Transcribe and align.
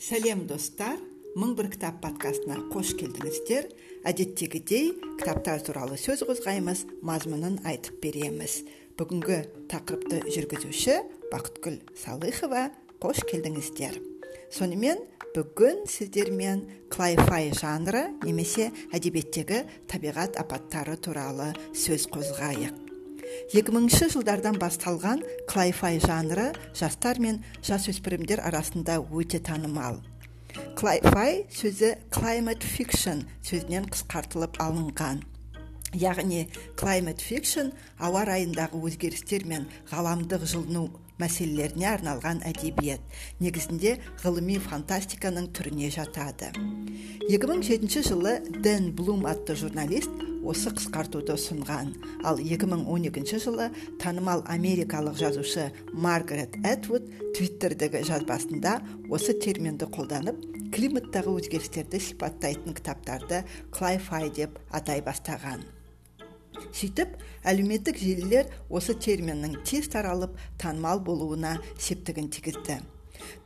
сәлем 0.00 0.46
достар. 0.46 0.98
Мың 1.36 1.52
бір 1.56 1.68
кітап 1.72 1.98
подкастына 2.00 2.56
қош 2.72 2.94
келдіңіздер. 2.96 3.66
Әдеттегідей 4.08 4.94
кітаптар 5.20 5.60
туралы 5.64 5.98
сөз 6.00 6.22
қозғаймыз 6.28 6.86
мазмұнын 7.04 7.58
айтып 7.68 7.98
береміз. 8.04 8.62
Бүгінгі 8.96 9.42
тақырыпты 9.68 10.22
жүргізуші 10.32 10.96
бақытгүл 11.32 11.76
салыхова 12.00 12.70
қош 13.02 13.20
келдіңіздер. 13.28 14.00
Сонымен 14.48 15.04
бүгін 15.36 15.84
сіздермен 15.92 16.64
клайфай 16.92 17.52
жанры 17.52 18.06
немесе 18.24 18.70
әдебиеттегі 18.96 19.64
табиғат 19.92 20.40
апаттары 20.40 20.96
туралы 20.96 21.52
сөз 21.76 22.08
қозғайық. 22.14 22.85
2000 23.54 24.10
жылдардан 24.14 24.58
басталған 24.60 25.22
клайфай 25.50 26.00
жанры 26.02 26.50
жастар 26.76 27.20
мен 27.22 27.42
жасөспірімдер 27.66 28.42
арасында 28.46 28.98
өте 29.12 29.40
танымал. 29.40 30.02
Клайфай 30.78 31.44
сөзі 31.52 31.94
climate 32.14 32.64
fiction 32.64 33.24
сөзінен 33.44 33.90
қысқартылып 33.92 34.60
алынған. 34.62 35.24
Яғни 35.94 36.46
climate 36.78 37.22
fiction 37.22 37.72
ауа 37.98 38.24
райындағы 38.26 38.80
өзгерістер 38.88 39.46
мен 39.46 39.68
ғаламдық 39.90 40.46
жылыну 40.48 40.88
мәселелеріне 41.20 41.88
арналған 41.94 42.42
әдебиет. 42.44 43.00
Негізінде 43.40 43.96
ғылыми 44.22 44.58
фантастиканың 44.60 45.50
түріне 45.56 45.90
жатады. 45.94 46.50
2007 47.30 48.02
жылы 48.06 48.38
дэн 48.62 48.92
блум 48.96 49.26
атты 49.30 49.56
журналист 49.56 50.12
осы 50.46 50.70
қысқартуды 50.76 51.34
ұсынған. 51.34 51.94
Ал 52.24 52.38
2012 52.38 53.40
жылы 53.42 53.70
танымал 54.02 54.44
америкалық 54.46 55.16
жазушы 55.18 55.70
маргарет 55.92 56.58
этвуд 56.62 57.08
твиттердегі 57.34 58.04
жазбасында 58.06 58.78
осы 59.10 59.34
терминді 59.34 59.88
қолданып 59.90 60.44
климаттағы 60.76 61.38
өзгерістерді 61.40 62.02
сипаттайтын 62.10 62.76
кітаптарды 62.76 63.42
клайфай 63.74 64.30
деп 64.30 64.60
атай 64.70 65.02
бастаған. 65.02 65.75
Сөйтіп 66.76 67.16
әлеуметтік 67.46 68.00
желілер 68.02 68.50
осы 68.68 68.96
терминнің 69.06 69.62
тез 69.64 69.88
таралып 69.92 70.36
танымал 70.60 71.00
болуына 71.00 71.56
септігін 71.78 72.28
тигізді. 72.34 72.82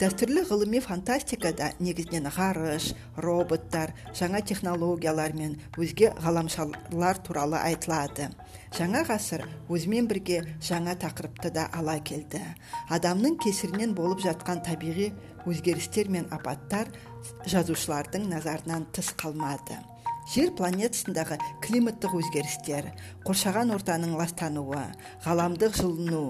Дәстүрлі 0.00 0.42
ғылыми 0.48 0.80
фантастикада 0.82 1.70
негізінен 1.78 2.26
ғарыш 2.34 2.90
роботтар 3.24 3.92
жаңа 4.18 4.40
технологиялар 4.50 5.34
мен 5.36 5.56
өзге 5.80 6.10
ғаламшарлар 6.24 7.20
туралы 7.26 7.60
айтылады. 7.60 8.30
Жаңа 8.76 9.04
ғасыр 9.08 9.44
өзімен 9.68 10.08
бірге 10.10 10.40
жаңа 10.70 10.96
тақырыпты 11.04 11.52
да 11.54 11.68
ала 11.76 11.98
келді. 12.00 12.42
Адамның 12.90 13.38
кесірінен 13.44 13.94
болып 13.98 14.24
жатқан 14.26 14.64
табиғи 14.66 15.12
өзгерістер 15.46 16.10
мен 16.10 16.28
апаттар 16.34 16.90
жазушылардың 17.46 18.28
назарынан 18.34 18.88
тыс 18.94 19.14
қалмады. 19.20 19.78
Жер 20.30 20.52
планетасындағы 20.54 21.40
климаттық 21.64 22.12
өзгерістер 22.20 22.86
қоршаған 23.26 23.72
ортаның 23.74 24.12
ластануы 24.14 24.82
ғаламдық 25.24 25.74
жылыну 25.74 26.20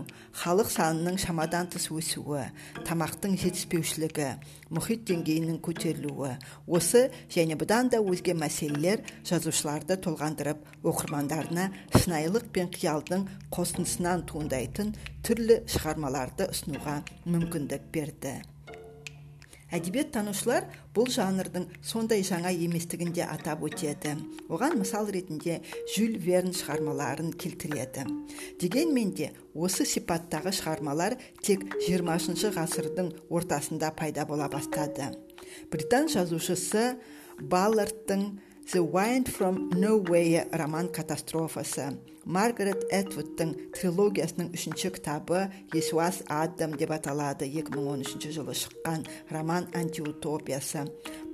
халық 0.41 0.71
санының 0.73 1.19
шамадан 1.21 1.69
тыс 1.75 1.91
өсуі 1.93 2.47
тамақтың 2.87 3.35
жетіспеушілігі 3.43 4.29
мұхит 4.73 5.05
деңгейінің 5.11 5.59
көтерілуі 5.67 6.31
осы 6.79 7.03
және 7.35 7.59
бұдан 7.61 7.91
да 7.93 8.01
өзге 8.01 8.33
мәселелер 8.41 9.03
жазушыларды 9.29 9.99
толғандырып 10.07 10.65
оқырмандарына 10.81 11.67
шынайылық 11.99 12.49
пен 12.57 12.73
қиялдың 12.73 13.27
қосындысынан 13.53 14.25
туындайтын 14.33 14.95
түрлі 15.29 15.61
шығармаларды 15.75 16.49
ұсынуға 16.55 17.03
мүмкіндік 17.29 17.93
берді. 17.93 18.39
Танушылар 20.13 20.67
бұл 20.95 21.07
жанрдың 21.11 21.69
сондай 21.83 22.23
жаңа 22.27 22.51
еместігін 22.51 23.13
де 23.15 23.23
атап 23.23 23.63
өтеді. 23.63 24.17
Оған 24.49 24.79
мысал 24.81 25.07
ретінде 25.07 25.61
жюль 25.95 26.19
верн 26.19 26.51
шығармаларын 26.51 27.33
келтіреді. 27.33 28.05
Дегенмен 28.61 29.15
де 29.15 29.31
осы 29.55 29.87
сипаттағы 29.87 30.51
шығармалар 30.51 31.17
тек 31.43 31.63
20 31.87 32.51
ғасырдың 32.57 33.13
ортасында 33.31 33.93
пайда 33.95 34.27
бола 34.27 34.49
бастады. 34.49 35.13
Британ 35.71 36.09
жазушысы 36.09 36.97
баллардтың 37.41 38.41
the 38.73 38.83
wind 38.83 39.29
from 39.29 39.71
nowhere 39.71 40.47
роман 40.53 40.89
катастрофасы. 40.89 41.99
Маргарет 42.25 42.85
этвудтың 42.93 43.55
трилогиясының 43.75 44.51
үшінші 44.55 44.91
кітабы 44.95 45.47
есуас 45.75 46.21
адам 46.29 46.77
деп 46.79 46.93
аталады. 46.93 47.49
2013 47.49 48.29
жылы 48.31 48.55
шыққан 48.55 49.07
роман 49.31 49.67
антиутопиясы 49.75 50.85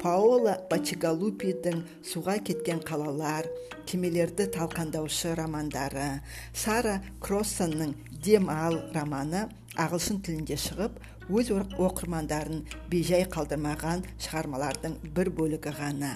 паоло 0.00 0.54
бачигалупидің 0.70 1.82
суға 2.06 2.38
кеткен 2.38 2.80
қалалар 2.86 3.50
кемелерді 3.84 4.46
талқандаушы 4.54 5.34
романдары. 5.34 6.22
Сара 6.54 7.02
кроссонның 7.20 7.96
дем 8.22 8.48
ал 8.48 8.78
романы 8.94 9.48
ағылшын 9.76 10.22
тілінде 10.22 10.56
шығып 10.56 11.02
өз 11.28 11.50
оқырмандарын 11.50 12.62
бейжай 12.88 13.26
қалдырмаған 13.26 14.06
шығармалардың 14.22 14.96
бір 15.12 15.34
бөлігі 15.34 15.74
ғана. 15.82 16.14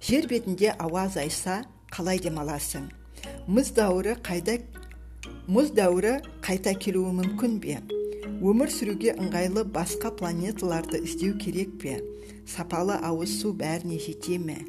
Жер 0.00 0.28
бетінде 0.30 0.70
ауа 0.78 1.06
азайса 1.08 1.64
қалай 1.90 2.20
демаласың? 2.22 2.86
Мұз 3.50 3.72
дәуірі 3.74 4.14
қайда 4.22 4.58
мұз 5.50 5.72
дәуірі 5.74 6.18
қайта 6.44 6.74
келуі 6.78 7.16
мүмкін 7.18 7.58
бе? 7.62 7.78
Өмір 8.38 8.70
сүруге 8.70 9.16
ыңғайлы 9.18 9.64
басқа 9.74 10.12
планеталарды 10.14 11.02
іздеу 11.02 11.34
керек 11.42 11.74
пе 11.82 11.98
сапалы 12.46 12.98
ауыз 13.02 13.40
су 13.40 13.52
бәріне 13.58 13.98
жете 13.98 14.38
ме? 14.38 14.60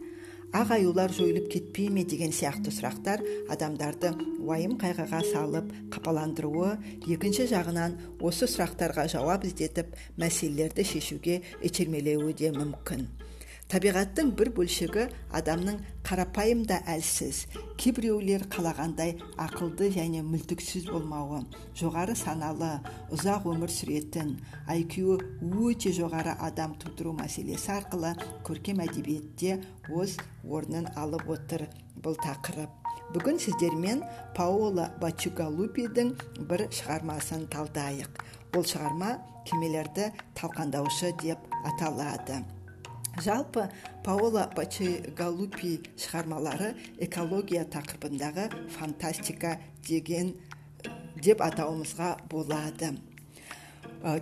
Ақ 0.50 0.74
аюлар 0.80 1.14
жойылып 1.14 1.46
кетпей 1.54 1.92
ме 1.94 2.02
деген 2.10 2.34
сияқты 2.34 2.74
сұрақтар 2.74 3.22
адамдарды 3.54 4.16
уайым 4.42 4.80
қайғыға 4.82 5.22
салып 5.30 5.70
қапаландыруы 5.94 6.74
екінші 7.06 7.46
жағынан 7.54 8.00
осы 8.18 8.50
сұрақтарға 8.50 9.06
жауап 9.14 9.46
іздетіп 9.46 9.94
мәселелерді 10.18 10.88
шешуге 10.90 11.44
итермелеуі 11.62 12.34
де 12.34 12.50
мүмкін. 12.56 13.06
Табиғаттың 13.70 14.32
бір 14.34 14.50
бөлшегі 14.58 15.04
адамның 15.38 15.76
қарапайым 16.08 16.64
да 16.70 16.80
әлсіз 16.90 17.44
кейбіреулер 17.78 18.48
қалағандай 18.50 19.14
ақылды 19.38 19.92
және 19.94 20.24
мүлтіксіз 20.26 20.88
болмауы 20.90 21.44
жоғары 21.78 22.16
саналы 22.18 22.72
ұзақ 23.14 23.46
өмір 23.54 23.70
сүретін 23.76 24.34
IQ 24.74 25.20
өте 25.70 25.94
жоғары 25.94 26.34
адам 26.50 26.74
тудыру 26.82 27.14
мәселесі 27.22 27.76
арқылы 27.78 28.16
көркем 28.48 28.82
әдебиетте 28.88 29.60
өз 29.94 30.18
орнын 30.50 30.90
алып 30.98 31.30
отыр 31.38 31.68
бұл 32.02 32.18
тақырып. 32.26 32.74
Бүгін 33.14 33.38
сіздермен 33.42 34.04
паоло 34.38 34.90
бачугалупидің 35.02 36.16
бір 36.50 36.68
шығармасын 36.74 37.46
талдайық. 37.54 38.22
Бұл 38.54 38.66
шығарма 38.70 39.18
кемелерді 39.50 40.10
талқандаушы 40.38 41.14
деп 41.22 41.60
аталады. 41.66 42.46
Жалпы 43.18 43.70
паоло 44.06 44.50
галупи 45.18 45.80
шығармалары 45.98 46.76
экология 47.00 47.66
тақырыбындағы 47.66 48.50
фантастика 48.78 49.58
деген 49.88 50.36
деп 51.22 51.42
атауымызға 51.42 52.18
болады. 52.30 52.94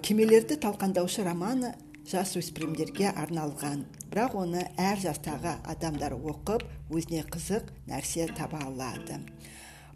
Кемелерді 0.02 0.58
талқандаушы 0.58 1.24
романы 1.24 1.76
жас 2.08 2.34
өспірімдерге 2.40 3.12
арналған. 3.12 3.84
Бірақ 4.10 4.38
оны 4.40 4.64
әр 4.80 4.98
жастағы 5.04 5.58
адамдар 5.68 6.16
оқып 6.16 6.64
өзіне 6.90 7.26
қызық 7.28 7.70
нәрсе 7.90 8.30
таба 8.34 8.64
алады. 8.66 9.20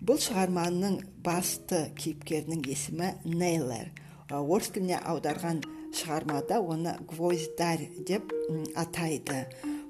Бұл 0.01 0.19
шығарманың 0.21 0.99
басты 1.23 1.87
кейіпкерінің 1.97 2.65
есімі 2.67 3.13
нейлер. 3.25 3.91
Орыс 4.29 4.71
тіліне 4.75 4.99
аударған 4.99 5.63
шығармада 5.95 6.59
оны 6.63 6.95
гвозддарь 7.09 7.89
деп 8.07 8.31
атайды. 8.75 9.45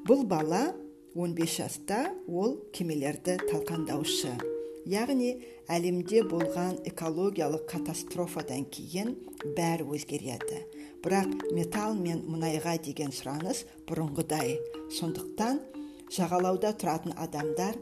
Бұл 0.08 0.26
бала 0.26 0.72
15 1.16 1.58
жаста 1.58 2.06
ол 2.28 2.58
кемелерді 2.74 3.38
талқандаушы. 3.50 4.34
Яғни 4.90 5.36
әлемде 5.70 6.24
болған 6.26 6.80
экологиялық 6.90 7.68
катастрофадан 7.70 8.66
кейін 8.74 9.14
бәрі 9.58 9.86
өзгереді. 9.94 10.64
Бірақ 11.04 11.52
металл 11.54 11.94
мен 12.00 12.24
мұнайға 12.26 12.78
деген 12.82 13.14
сұраныс 13.14 13.66
бұрынғыдай. 13.90 14.58
Сондықтан 14.98 15.62
жағалауда 16.12 16.74
тұратын 16.82 17.14
адамдар 17.20 17.78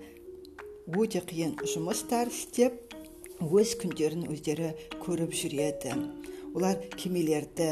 өте 0.98 1.24
қиын 1.24 1.56
жұмыстар 1.72 2.34
істеп 2.34 2.76
өз 3.40 3.78
күндерін 3.80 4.28
өздері 4.34 4.74
көріп 5.00 5.36
жүреді. 5.40 5.96
Олар 6.56 6.82
кемелерді 6.98 7.72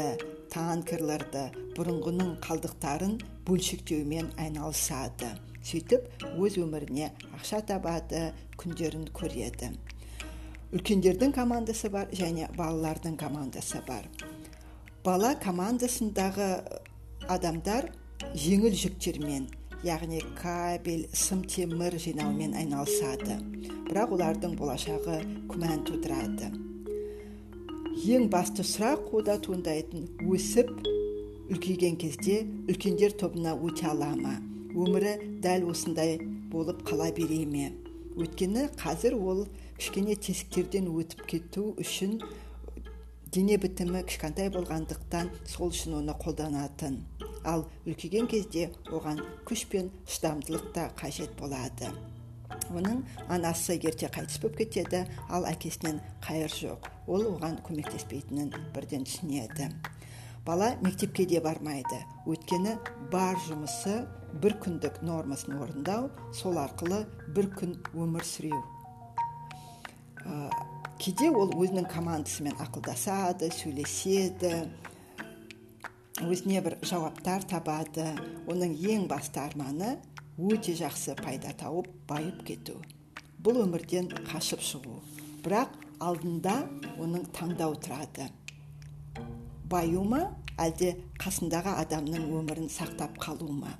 танкерлерді 0.52 1.44
бұрынғының 1.76 2.34
қалдықтарын 2.44 3.18
бөлшектеумен 3.48 4.32
айналысады. 4.40 5.30
Сөйтіп 5.68 6.24
өз 6.38 6.56
өміріне 6.62 7.10
ақша 7.36 7.60
табады 7.68 8.30
күндерін 8.60 9.08
көреді. 9.16 9.72
Үлкендердің 10.72 11.32
командасы 11.36 11.90
бар 11.92 12.10
және 12.12 12.48
балалардың 12.56 13.16
командасы 13.20 13.80
бар. 13.86 14.08
Бала 15.04 15.34
командасындағы 15.40 16.48
адамдар 17.28 17.90
жеңіл 18.34 18.74
жүктермен 18.76 19.48
яғни 19.86 20.20
кабель 20.36 21.06
сым 21.14 21.44
темір 21.46 21.96
жинаумен 22.02 22.56
айналысады. 22.58 23.38
Бірақ 23.88 24.16
олардың 24.16 24.56
болашағы 24.58 25.20
күмән 25.48 25.84
тудырады. 25.88 26.50
Ең 27.98 28.28
басты 28.30 28.62
сұрақ 28.62 29.08
ода 29.18 29.34
туындайтын 29.42 30.04
өсіп 30.30 30.68
үлкейген 31.50 31.96
кезде 31.98 32.44
үлкендер 32.70 33.14
тобына 33.18 33.56
өте 33.58 33.88
ала 33.90 34.12
ма? 34.14 34.36
Өмірі 34.70 35.16
дәл 35.42 35.64
осындай 35.72 36.20
болып 36.52 36.84
қала 36.86 37.08
бере 37.16 37.40
ме? 37.42 37.72
Өйткені 38.14 38.68
қазір 38.78 39.16
ол 39.18 39.40
кішкене 39.80 40.14
тесіктерден 40.14 40.86
өтіп 40.92 41.24
кету 41.32 41.64
үшін 41.82 42.20
дене 43.34 43.58
бітімі 43.58 44.04
кішкентай 44.06 44.52
болғандықтан 44.54 45.32
сол 45.50 45.74
үшін 45.74 45.98
оны 45.98 46.14
қолданатын. 46.22 47.00
Ал 47.42 47.66
үлкейген 47.82 48.30
кезде 48.30 48.68
оған 48.92 49.24
күш 49.48 49.66
пен 49.72 49.90
шыдамдылық 50.06 50.70
та 50.76 50.92
қажет 51.00 51.34
болады. 51.40 51.90
Оның 52.70 53.02
анасы 53.26 53.74
ерте 53.82 54.06
қайтыс 54.06 54.38
болып 54.38 54.62
кетеді 54.62 55.02
ал 55.28 55.50
әкесінен 55.50 55.98
қайыр 56.22 56.54
жоқ. 56.54 56.92
Ол 57.08 57.24
оған 57.32 57.58
көмектеспейтінін 57.66 58.52
бірден 58.74 59.06
түсінеді. 59.08 59.70
Бала 60.46 60.74
мектепке 60.84 61.26
де 61.28 61.40
бармайды. 61.44 61.98
Өйткені 62.28 62.76
бар 63.12 63.36
жұмысы 63.48 64.02
бір 64.42 64.58
күндік 64.62 65.00
нормасын 65.04 65.56
орындау 65.58 66.10
сол 66.36 66.60
арқылы 66.60 67.02
бір 67.36 67.50
күн 67.56 67.74
өмір 67.96 68.24
сүру. 68.28 68.60
Ә, 70.24 70.50
кейде 71.00 71.30
ол 71.32 71.52
өзінің 71.56 71.88
командасымен 71.90 72.56
ақылдасады 72.64 73.50
сөйлеседі 73.56 74.52
өзіне 76.24 76.62
бір 76.64 76.78
жауаптар 76.82 77.44
табады. 77.48 78.12
Оның 78.50 78.76
ең 78.92 79.08
басты 79.10 79.40
арманы 79.42 79.96
өте 80.38 80.74
жақсы 80.78 81.16
пайда 81.18 81.52
тауып 81.58 81.90
байып 82.08 82.44
кету. 82.46 82.78
Бұл 83.42 83.62
өмірден 83.64 84.10
қашып 84.30 84.62
шығу. 84.64 84.98
Бірақ 85.44 85.76
алдында 86.00 86.54
оның 86.98 87.28
таңдау 87.36 87.76
тұрады. 87.82 88.28
Баю 89.68 90.04
ма 90.04 90.22
әлде 90.58 90.94
қасындағы 91.20 91.74
адамның 91.84 92.28
өмірін 92.40 92.70
сақтап 92.72 93.18
қалу 93.22 93.50
ма? 93.52 93.74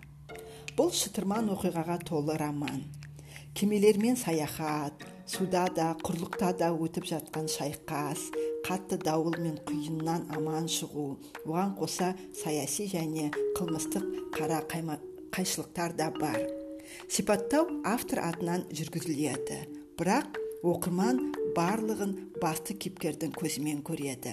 Бұл 0.79 0.93
шытырман 0.94 1.49
оқиғаға 1.55 1.99
толы 2.06 2.37
роман. 2.38 2.85
Кемелермен 3.55 4.17
саяхат 4.17 5.06
суда 5.26 5.65
да 5.75 5.94
құрлықта 6.05 6.53
да 6.61 6.69
өтіп 6.70 7.09
жатқан 7.09 7.49
шайқас 7.50 8.29
қатты 8.67 8.99
дауыл 9.03 9.35
мен 9.41 9.56
құйыннан 9.67 10.29
аман 10.37 10.69
шығу 10.71 11.09
оған 11.44 11.75
қоса 11.81 12.12
саяси 12.37 12.87
және 12.93 13.31
қылмыстық 13.59 14.05
қара 14.37 14.61
қайма, 14.71 14.99
қайшылықтар 15.32 15.97
да 15.97 16.11
бар. 16.11 16.41
Сипаттау 17.09 17.69
автор 17.85 18.23
атынан 18.25 18.64
жүргізіледі. 18.73 19.59
Бірақ 19.99 20.38
оқырман 20.66 21.20
барлығын 21.55 22.14
басты 22.43 22.75
кейіпкердің 22.75 23.31
көзімен 23.38 23.78
көреді. 23.87 24.32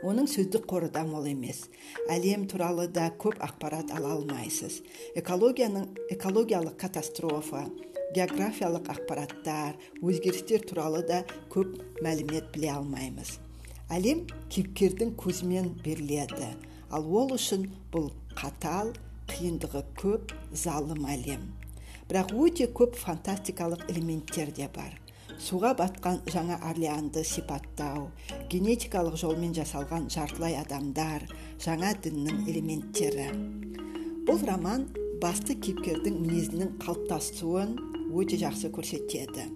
Оның 0.00 0.24
сөздік 0.32 0.64
қоры 0.64 0.88
да 0.88 1.02
мол 1.04 1.26
емес. 1.28 1.66
Әлем 2.08 2.46
туралы 2.48 2.86
да 2.88 3.10
көп 3.20 3.36
ақпарат 3.44 3.92
ала 3.92 4.14
алмайсыз. 4.14 4.78
Экологияның 5.20 5.90
экологиялық 6.16 6.78
катастрофа 6.80 7.66
географиялық 8.16 8.88
ақпараттар 8.94 9.76
өзгерістер 10.00 10.64
туралы 10.64 11.04
да 11.04 11.20
көп 11.52 11.76
мәлімет 12.00 12.48
біле 12.54 12.72
алмаймыз. 12.78 13.36
Әлем 13.92 14.24
кейіпкердің 14.48 15.12
көзімен 15.20 15.74
беріледі. 15.84 16.48
Ал 16.88 17.04
ол 17.04 17.36
үшін 17.36 17.68
бұл 17.92 18.08
қатал 18.40 18.94
қиындығы 19.28 19.84
көп 20.00 20.32
залым 20.56 21.04
әлем. 21.04 21.44
Бірақ 22.08 22.32
өте 22.32 22.72
көп 22.72 22.96
фантастикалық 22.96 23.84
элементтер 23.92 24.48
де 24.56 24.66
бар. 24.72 24.96
Суға 25.40 25.70
батқан 25.78 26.18
жаңа 26.28 26.58
орлеанды 26.68 27.22
сипаттау 27.24 28.10
генетикалық 28.52 29.14
жолмен 29.22 29.54
жасалған 29.56 30.10
жартылай 30.12 30.58
адамдар 30.60 31.24
жаңа 31.64 31.94
діннің 32.04 32.42
элементтері. 32.50 33.28
Бұл 34.28 34.44
роман 34.48 34.84
басты 35.22 35.56
кейіпкердің 35.56 36.18
мінезінің 36.26 36.74
қалыптасуын 36.82 37.72
өте 38.12 38.36
жақсы 38.42 38.68
көрсетеді. 38.76 39.46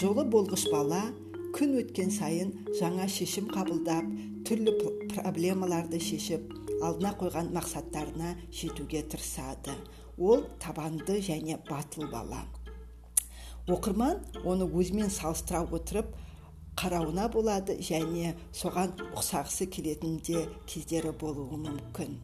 Жолы 0.00 0.24
болғыш 0.32 0.64
бала 0.72 1.02
күн 1.58 1.76
өткен 1.82 2.08
сайын 2.14 2.54
жаңа 2.80 3.10
шешім 3.12 3.52
қабылдап 3.52 4.08
түрлі 4.48 4.78
проблемаларды 5.12 6.00
шешіп 6.00 6.48
алдына 6.80 7.12
қойған 7.20 7.52
мақсаттарына 7.52 8.32
жетуге 8.48 9.04
тырысады. 9.04 9.76
Ол 10.16 10.48
табанды 10.62 11.20
және 11.20 11.60
батыл 11.68 12.08
бала. 12.08 12.46
Оқырман 13.70 14.18
оны 14.44 14.66
өзімен 14.66 15.10
салыстыра 15.10 15.62
отырып 15.70 16.08
қарауына 16.78 17.28
болады 17.30 17.76
және 17.84 18.32
соған 18.56 18.94
ұқсағысы 19.12 19.68
келетін 19.70 20.16
де 20.24 20.46
кездері 20.66 21.12
болуы 21.20 21.58
мүмкін. 21.60 22.16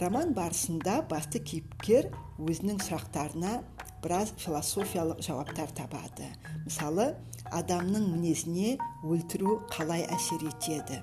Роман 0.00 0.34
барысында 0.36 0.98
басты 1.08 1.40
кейіпкер 1.40 2.10
өзінің 2.42 2.82
сұрақтарына 2.84 3.60
біраз 4.02 4.34
философиялық 4.42 5.22
жауаптар 5.24 5.70
табады. 5.78 6.28
Мысалы 6.66 7.14
адамның 7.54 8.10
мінезіне 8.10 8.76
өлтіру 9.06 9.60
қалай 9.72 10.04
әсер 10.12 10.44
етеді? 10.50 11.00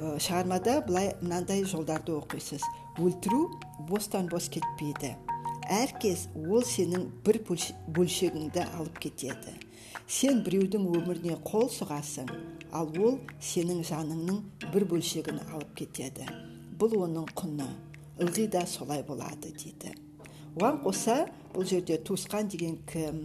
Шығармада 0.00 0.80
былай 0.86 1.12
мынандай 1.20 1.66
жолдарды 1.68 2.14
оқисыз. 2.16 2.64
Өлтіру 2.98 3.50
бостан 3.90 4.30
бос 4.32 4.48
кетпейді. 4.48 5.16
Әркез 5.72 6.28
ол 6.42 6.64
сенің 6.68 7.08
бір 7.26 7.40
бөлшегіңді 7.48 8.66
алып 8.76 9.00
кетеді. 9.06 9.56
Сен 10.06 10.42
біреудің 10.44 10.86
өміріне 10.98 11.38
қол 11.46 11.68
сұғасың 11.72 12.30
ал 12.76 12.92
ол 13.00 13.18
сенің 13.40 13.82
жаныңның 13.88 14.40
бір 14.68 14.88
бөлшегін 14.92 15.42
алып 15.48 15.74
кетеді. 15.82 16.28
Бұл 16.78 16.98
оның 17.06 17.28
құны. 17.38 17.68
Ылғи 18.22 18.48
да 18.52 18.66
солай 18.68 19.02
болады 19.06 19.54
дейді 19.56 19.94
оған 20.56 20.82
қоса 20.84 21.16
бұл 21.54 21.64
жерде 21.68 21.96
туысқан 22.04 22.48
деген 22.52 22.76
кім 22.88 23.24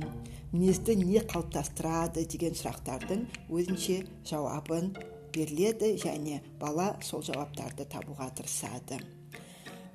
мінезді 0.54 0.96
не 1.02 1.20
қалыптастырады? 1.20 2.24
деген 2.24 2.56
сұрақтардың 2.56 3.26
өзінше 3.52 4.00
жауабын 4.30 4.94
беріледі 5.36 5.96
және 6.00 6.40
бала 6.60 6.94
сол 7.04 7.24
жауаптарды 7.24 7.86
табуға 7.86 8.30
тырысады. 8.32 9.02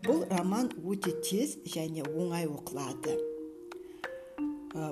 Бұл 0.03 0.25
роман 0.33 0.71
өте 0.83 1.13
тез 1.23 1.55
және 1.69 2.03
оңай 2.03 2.49
оқылады. 2.51 3.15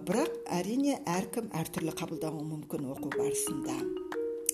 Бірақ 0.07 0.37
әрине 0.55 1.01
әркім 1.09 1.49
әртүрлі 1.57 1.95
қабылдауы 1.99 2.45
мүмкін 2.47 2.87
оқу 2.93 3.11
барысында. 3.17 3.75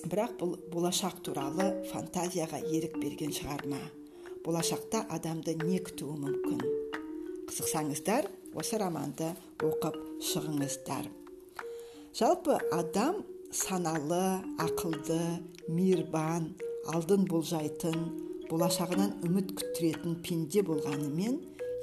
Бірақ 0.09 0.33
бұл 0.39 0.55
болашақ 0.73 1.19
туралы 1.27 1.67
фантазияға 1.91 2.63
ерік 2.71 2.97
берген 2.97 3.35
шығарма. 3.37 3.79
Болашақта 4.45 5.03
адамды 5.13 5.53
не 5.61 5.77
күтуі 5.83 6.17
мүмкін? 6.23 6.61
Қызықсаңыздар 7.51 8.29
осы 8.57 8.79
романды 8.81 9.29
оқып 9.61 9.99
шығыңыздар. 10.25 11.11
Жалпы 12.17 12.57
адам 12.73 13.21
саналы 13.53 14.39
ақылды 14.63 15.19
мейірбан 15.67 16.55
алдын 16.93 17.27
болжайтын 17.29 18.26
болашағынан 18.47 19.17
үміт 19.27 19.53
күттіретін 19.59 20.17
пенде 20.23 20.61
болғанымен 20.67 21.39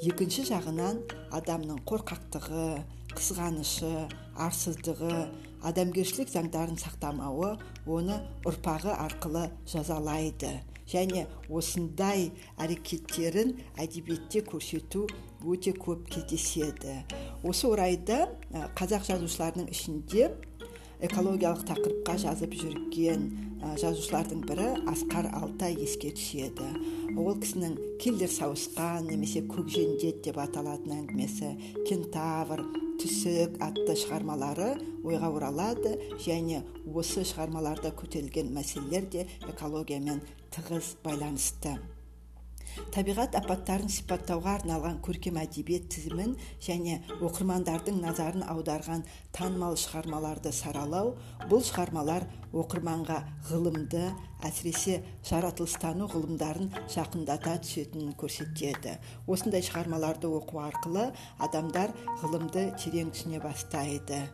екінші 0.08 0.46
жағынан 0.48 1.00
адамның 1.36 1.82
қорқақтығы 1.88 2.68
қызғанышы 3.14 3.90
арсыздығы 4.46 5.18
адамгершілік 5.68 6.32
заңдарын 6.32 6.78
сақтамауы 6.80 7.54
оны 7.86 8.16
ұрпағы 8.48 8.94
арқылы 8.96 9.48
жазалайды. 9.70 10.50
Және 10.84 11.22
осындай 11.48 12.26
әрекеттерін 12.60 13.54
әдебиетте 13.80 14.42
көрсету 14.44 15.06
өте 15.44 15.72
көп 15.76 16.04
кездеседі. 16.12 16.98
Осы 17.44 17.70
орайда 17.70 18.26
қазақ 18.76 19.06
жазушыларының 19.08 19.70
ішінде 19.72 20.28
экологиялық 21.04 21.66
тақырыпқа 21.68 22.14
жазып 22.22 22.54
жүрген 22.56 23.26
жазушылардың 23.80 24.42
бірі 24.48 24.66
асқар 24.90 25.28
алтай 25.36 25.76
еске 25.84 26.12
түседі. 26.16 26.66
Ол 27.16 27.36
кісінің 27.40 27.76
киллер 28.02 28.30
сауысқан 28.32 29.08
немесе 29.08 29.42
көкжендет 29.48 30.22
деп 30.26 30.38
аталатын 30.42 30.96
әңгімесі 30.98 31.50
кентавр 31.88 32.64
түсік 33.00 33.56
атты 33.64 33.96
шығармалары 34.04 34.70
ойға 35.04 35.32
оралады 35.36 35.96
және 36.24 36.62
осы 36.92 37.24
шығармаларда 37.24 37.94
көтерілген 37.98 38.52
мәселелер 38.54 39.08
де 39.10 39.26
экологиямен 39.48 40.22
тығыз 40.54 40.94
байланысты. 41.04 41.78
Табиғат 42.94 43.36
апаттарын 43.38 43.90
сипаттауға 43.92 44.54
арналған 44.58 45.00
көркем 45.04 45.38
әдебиет 45.42 45.88
тізімін 45.94 46.34
және 46.66 47.00
оқырмандардың 47.18 48.00
назарын 48.02 48.44
аударған 48.54 49.04
танымал 49.36 49.78
шығармаларды 49.80 50.52
саралау 50.54 51.14
бұл 51.50 51.64
шығармалар 51.68 52.26
оқырманға 52.54 53.18
ғылымды 53.50 54.04
әсіресе 54.46 55.00
жаратылыстану 55.26 56.08
ғылымдарын 56.12 56.70
жақындата 56.94 57.58
түсетінін 57.64 58.14
көрсетеді. 58.20 58.98
Осындай 59.26 59.64
шығармаларды 59.66 60.30
оқу 60.30 60.62
арқылы 60.64 61.10
адамдар 61.48 61.94
ғылымды 62.22 62.70
терең 62.80 63.14
түсіне 63.14 63.42
бастайды. 63.42 64.24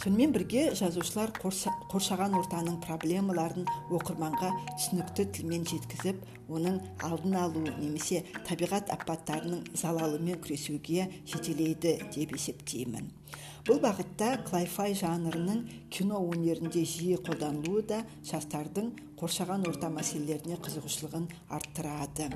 Сонымен 0.00 0.30
бірге 0.32 0.60
жазушылар 0.78 1.28
қоршаған 1.36 2.32
ортаның 2.38 2.78
проблемаларын 2.86 3.66
оқырманға 3.92 4.48
түсінікті 4.70 5.26
тілмен 5.36 5.66
жеткізіп 5.68 6.22
оның 6.56 6.78
алдын 7.04 7.36
алу 7.36 7.66
немесе 7.66 8.22
табиғат 8.48 8.88
апаттарының 8.94 9.66
залалымен 9.76 10.40
күресуге 10.40 11.04
жетелейді 11.28 11.98
деп 12.16 12.32
есептеймін. 12.38 13.12
Бұл 13.66 13.80
бағытта 13.82 14.38
клайфай 14.46 14.94
жанрының 14.96 15.64
кино 15.92 16.20
өнерінде 16.32 16.80
жиі 16.88 17.18
қолданылуы 17.26 17.82
да 17.90 17.98
жастардың 18.24 18.88
қоршаған 19.20 19.66
орта 19.68 19.90
мәселелеріне 19.92 20.56
қызығушылығын 20.64 21.26
арттырады. 21.52 22.30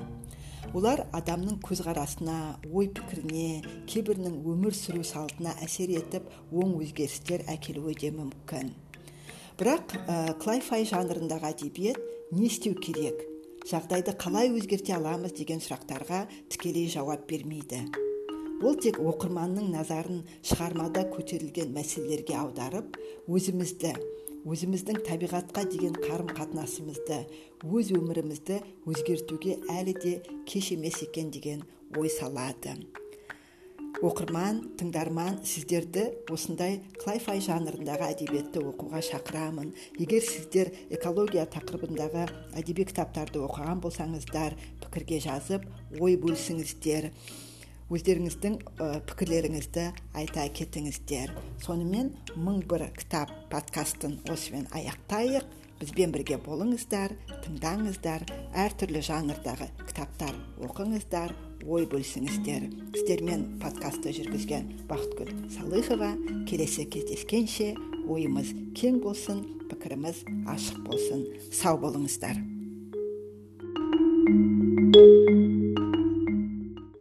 Олар 0.73 1.05
адамның 1.17 1.57
көзқарасына 1.65 2.37
ой 2.69 2.89
пікіріне 2.93 3.47
кейбірінің 3.89 4.37
өмір 4.53 4.77
сүру 4.77 5.03
салтына 5.05 5.55
әсер 5.65 5.93
етіп 5.97 6.29
оң 6.53 6.77
өзгерістер 6.81 7.45
әкелуі 7.53 7.97
де 8.01 8.13
мүмкін. 8.13 8.73
Бірақ 9.57 9.97
ә, 10.05 10.33
клайфай 10.41 10.85
жанрындағы 10.85 11.53
әдебиет 11.53 12.01
не 12.33 12.49
істеу 12.49 12.77
керек? 12.77 13.21
Жағдайды 13.65 14.13
қалай 14.19 14.51
өзгерте 14.53 14.93
аламыз 14.97 15.33
деген 15.37 15.63
сұрақтарға 15.63 16.25
тікелей 16.53 16.91
жауап 16.91 17.25
бермейді. 17.29 18.04
Ол 18.63 18.75
тек 18.79 18.99
оқырманның 19.03 19.71
назарын 19.73 20.21
шығармада 20.47 21.05
көтерілген 21.11 21.73
мәселелерге 21.75 22.37
аударып 22.39 22.99
өзімізді 23.27 23.91
өзіміздің 24.45 25.01
табиғатқа 25.07 25.65
деген 25.71 25.95
қарым 25.97 26.29
қатынасымызды 26.37 27.17
өз 27.65 27.89
өмірімізді 27.97 28.59
өзгертуге 28.85 29.57
әлі 29.73 29.95
де 30.03 30.13
кеш 30.47 30.71
емес 30.75 31.01
екен 31.03 31.31
деген 31.33 31.65
ой 31.97 32.11
салады. 32.13 32.75
Оқырман 34.05 34.59
тыңдарман 34.77 35.39
сіздерді 35.47 36.03
осындай 36.31 36.81
клайфай 36.99 37.39
жанрындағы 37.41 38.09
әдебиетті 38.11 38.61
оқуға 38.67 38.99
шақырамын. 39.07 39.71
Егер 39.97 40.21
сіздер 40.21 40.71
экология 40.91 41.47
тақырыбындағы 41.47 42.27
әдеби 42.59 42.85
кітаптарды 42.91 43.39
оқыған 43.47 43.81
болсаңыздар 43.81 44.59
пікірге 44.83 45.21
жазып 45.23 45.65
ой 45.99 46.19
бөлісіңіздер 46.19 47.09
өздеріңіздің 47.93 48.55
пікірлеріңізді 49.05 49.83
айта 50.17 50.47
кетіңіздер. 50.49 51.33
Сонымен 51.61 52.13
мың 52.33 52.63
бір 52.69 52.87
кітап 52.97 53.29
подкастын 53.51 54.17
осымен 54.31 54.65
аяқтайық. 54.73 55.45
Бізбен 55.75 56.13
бірге 56.15 56.37
болыңыздар 56.39 57.13
тыңдаңыздар 57.43 58.23
әртүрлі 58.55 59.01
жанрдағы 59.03 59.67
кітаптар 59.83 60.31
оқыңыздар 60.63 61.33
ой 61.67 61.85
бөлісіңіздер 61.91 62.69
сіздермен 62.95 63.43
подкастты 63.59 64.15
жүргізген 64.15 64.71
бақытгүл 64.89 65.35
салыхова. 65.57 66.13
Келесі 66.47 66.87
кездескенше 66.87 67.73
ойымыз 68.07 68.55
кең 68.79 69.03
болсын 69.03 69.43
пікіріміз 69.69 70.23
ашық 70.55 70.81
болсын. 70.87 71.27
Сау 71.51 71.77
болыңыздар. 71.83 72.39